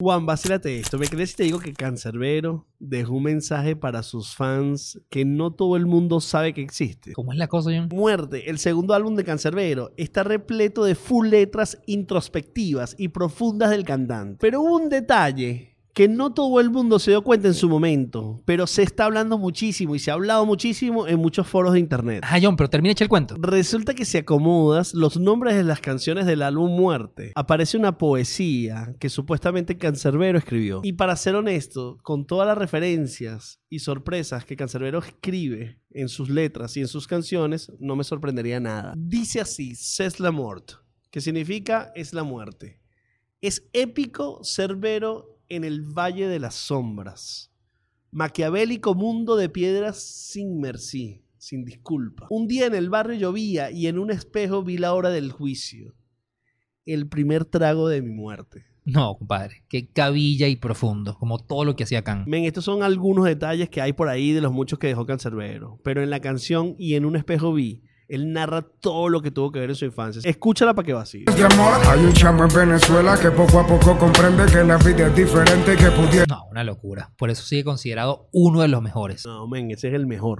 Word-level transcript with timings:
Juan, 0.00 0.26
vacílate 0.26 0.78
esto. 0.78 0.96
¿Me 0.96 1.08
crees 1.08 1.30
si 1.30 1.36
te 1.38 1.42
digo 1.42 1.58
que 1.58 1.72
Cancerbero 1.72 2.68
dejó 2.78 3.14
un 3.14 3.24
mensaje 3.24 3.74
para 3.74 4.04
sus 4.04 4.36
fans 4.36 5.00
que 5.10 5.24
no 5.24 5.52
todo 5.52 5.74
el 5.74 5.86
mundo 5.86 6.20
sabe 6.20 6.54
que 6.54 6.62
existe? 6.62 7.14
¿Cómo 7.14 7.32
es 7.32 7.38
la 7.38 7.48
cosa, 7.48 7.70
John? 7.74 7.88
Muerte, 7.92 8.48
el 8.48 8.60
segundo 8.60 8.94
álbum 8.94 9.16
de 9.16 9.24
Cancerbero, 9.24 9.90
está 9.96 10.22
repleto 10.22 10.84
de 10.84 10.94
full 10.94 11.26
letras 11.26 11.82
introspectivas 11.86 12.94
y 12.96 13.08
profundas 13.08 13.70
del 13.70 13.82
cantante. 13.82 14.38
Pero 14.40 14.60
hubo 14.60 14.76
un 14.76 14.88
detalle 14.88 15.77
que 15.98 16.06
no 16.06 16.32
todo 16.32 16.60
el 16.60 16.70
mundo 16.70 17.00
se 17.00 17.10
dio 17.10 17.24
cuenta 17.24 17.48
en 17.48 17.54
su 17.54 17.68
momento, 17.68 18.40
pero 18.44 18.68
se 18.68 18.84
está 18.84 19.06
hablando 19.06 19.36
muchísimo 19.36 19.96
y 19.96 19.98
se 19.98 20.12
ha 20.12 20.14
hablado 20.14 20.46
muchísimo 20.46 21.08
en 21.08 21.18
muchos 21.18 21.48
foros 21.48 21.72
de 21.72 21.80
internet. 21.80 22.22
Ah, 22.24 22.38
John, 22.40 22.54
pero 22.54 22.70
termina 22.70 22.94
el 22.96 23.08
cuento. 23.08 23.34
Resulta 23.36 23.94
que 23.94 24.04
si 24.04 24.16
acomodas 24.16 24.94
los 24.94 25.16
nombres 25.16 25.56
de 25.56 25.64
las 25.64 25.80
canciones 25.80 26.24
del 26.24 26.42
álbum 26.42 26.70
Muerte, 26.70 27.32
aparece 27.34 27.76
una 27.76 27.98
poesía 27.98 28.94
que 29.00 29.08
supuestamente 29.08 29.76
Cancerbero 29.76 30.38
escribió. 30.38 30.82
Y 30.84 30.92
para 30.92 31.16
ser 31.16 31.34
honesto, 31.34 31.98
con 32.04 32.28
todas 32.28 32.46
las 32.46 32.58
referencias 32.58 33.60
y 33.68 33.80
sorpresas 33.80 34.44
que 34.44 34.54
Cancerbero 34.54 35.00
escribe 35.00 35.80
en 35.90 36.08
sus 36.08 36.30
letras 36.30 36.76
y 36.76 36.80
en 36.80 36.86
sus 36.86 37.08
canciones, 37.08 37.72
no 37.80 37.96
me 37.96 38.04
sorprendería 38.04 38.60
nada. 38.60 38.94
Dice 38.96 39.40
así, 39.40 39.74
C'est 39.74 40.20
la 40.20 40.30
mort, 40.30 40.74
que 41.10 41.20
significa 41.20 41.90
es 41.96 42.14
la 42.14 42.22
muerte. 42.22 42.80
Es 43.40 43.68
épico, 43.72 44.42
Cerbero 44.44 45.37
en 45.48 45.64
el 45.64 45.82
Valle 45.82 46.28
de 46.28 46.38
las 46.38 46.54
Sombras. 46.54 47.50
Maquiavélico 48.10 48.94
mundo 48.94 49.36
de 49.36 49.48
piedras 49.48 50.02
sin 50.02 50.60
merci, 50.60 51.22
sin 51.36 51.64
disculpa. 51.64 52.26
Un 52.30 52.46
día 52.46 52.66
en 52.66 52.74
el 52.74 52.90
barrio 52.90 53.18
llovía 53.18 53.70
y 53.70 53.86
en 53.86 53.98
un 53.98 54.10
espejo 54.10 54.62
vi 54.62 54.78
la 54.78 54.94
hora 54.94 55.10
del 55.10 55.32
juicio. 55.32 55.94
El 56.86 57.08
primer 57.08 57.44
trago 57.44 57.88
de 57.88 58.00
mi 58.00 58.10
muerte. 58.10 58.64
No, 58.84 59.18
compadre, 59.18 59.64
qué 59.68 59.86
cabilla 59.86 60.48
y 60.48 60.56
profundo, 60.56 61.18
como 61.18 61.38
todo 61.38 61.66
lo 61.66 61.76
que 61.76 61.84
hacía 61.84 62.02
Can. 62.02 62.24
Men, 62.26 62.44
estos 62.44 62.64
son 62.64 62.82
algunos 62.82 63.26
detalles 63.26 63.68
que 63.68 63.82
hay 63.82 63.92
por 63.92 64.08
ahí 64.08 64.32
de 64.32 64.40
los 64.40 64.52
muchos 64.52 64.78
que 64.78 64.86
dejó 64.86 65.04
Cancerbero. 65.04 65.78
Pero 65.84 66.02
en 66.02 66.08
la 66.08 66.20
canción 66.20 66.74
y 66.78 66.94
en 66.94 67.04
un 67.04 67.14
espejo 67.14 67.52
vi 67.52 67.82
él 68.08 68.32
narra 68.32 68.62
todo 68.62 69.10
lo 69.10 69.20
que 69.20 69.30
tuvo 69.30 69.52
que 69.52 69.60
ver 69.60 69.70
en 69.70 69.76
su 69.76 69.84
infancia. 69.84 70.22
Escúchala 70.24 70.74
para 70.74 70.86
que 70.86 70.92
vacíe. 70.94 71.24
Hay 71.28 72.00
un 72.00 72.12
chamo 72.14 72.44
en 72.44 72.54
Venezuela 72.54 73.18
que 73.20 73.30
poco 73.30 73.60
a 73.60 73.66
poco 73.66 73.98
comprende 73.98 74.46
que 74.46 74.64
la 74.64 74.78
vida 74.78 75.08
es 75.08 75.14
diferente 75.14 75.76
que 75.76 75.90
pudiera. 75.90 76.24
No, 76.26 76.46
una 76.50 76.64
locura. 76.64 77.12
Por 77.18 77.28
eso 77.30 77.44
sigue 77.44 77.64
considerado 77.64 78.28
uno 78.32 78.62
de 78.62 78.68
los 78.68 78.80
mejores. 78.80 79.26
No, 79.26 79.46
men, 79.46 79.70
ese 79.70 79.88
es 79.88 79.94
el 79.94 80.06
mejor. 80.06 80.36